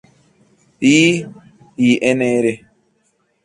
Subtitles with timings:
[0.95, 0.97] I
[1.87, 2.45] y Nr.